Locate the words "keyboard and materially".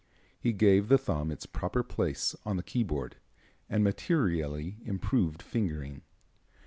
2.63-4.77